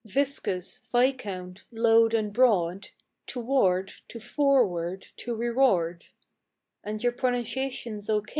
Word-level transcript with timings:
Viscous, 0.03 0.79
viscount; 0.91 1.63
load 1.71 2.15
and 2.15 2.33
broad; 2.33 2.87
Toward, 3.27 3.93
to 4.07 4.19
forward, 4.19 5.05
to 5.17 5.35
reward, 5.35 6.05
And 6.83 7.03
your 7.03 7.13
pronunciation's 7.13 8.09
O. 8.09 8.23